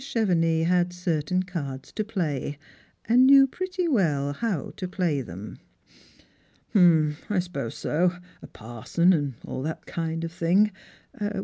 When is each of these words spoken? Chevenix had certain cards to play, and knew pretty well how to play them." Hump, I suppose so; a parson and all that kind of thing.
Chevenix 0.01 0.65
had 0.67 0.93
certain 0.93 1.43
cards 1.43 1.91
to 1.91 2.03
play, 2.03 2.57
and 3.05 3.27
knew 3.27 3.45
pretty 3.45 3.87
well 3.87 4.33
how 4.33 4.71
to 4.75 4.87
play 4.87 5.21
them." 5.21 5.59
Hump, 6.73 7.17
I 7.29 7.37
suppose 7.37 7.75
so; 7.77 8.15
a 8.41 8.47
parson 8.47 9.13
and 9.13 9.35
all 9.45 9.61
that 9.61 9.85
kind 9.85 10.23
of 10.23 10.31
thing. 10.31 10.71